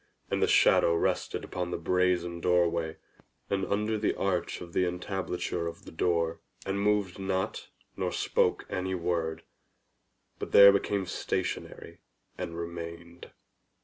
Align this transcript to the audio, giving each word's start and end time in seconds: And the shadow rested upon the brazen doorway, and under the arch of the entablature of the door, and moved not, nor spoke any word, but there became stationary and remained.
And 0.31 0.41
the 0.41 0.47
shadow 0.47 0.95
rested 0.95 1.43
upon 1.43 1.69
the 1.69 1.77
brazen 1.77 2.39
doorway, 2.41 2.97
and 3.51 3.63
under 3.67 3.99
the 3.99 4.15
arch 4.17 4.59
of 4.59 4.73
the 4.73 4.83
entablature 4.83 5.67
of 5.67 5.85
the 5.85 5.91
door, 5.91 6.39
and 6.65 6.81
moved 6.81 7.19
not, 7.19 7.67
nor 7.95 8.11
spoke 8.11 8.65
any 8.67 8.95
word, 8.95 9.43
but 10.39 10.53
there 10.53 10.71
became 10.71 11.05
stationary 11.05 11.99
and 12.35 12.57
remained. 12.57 13.29